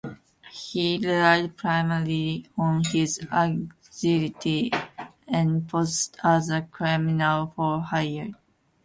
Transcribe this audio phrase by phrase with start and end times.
[0.51, 4.71] He relied primarily on his agility,
[5.27, 8.31] and posed as a criminal for hire.